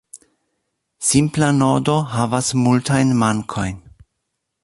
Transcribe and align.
Simpla 1.09 1.49
nodo 1.57 1.99
havas 2.15 2.51
multajn 2.63 3.13
mankojn. 3.25 3.79